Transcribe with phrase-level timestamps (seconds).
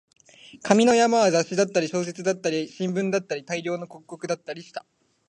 [0.63, 4.87] 紙の山は雑誌だったり、小説だったり、新聞だったり、大量の広告だったりした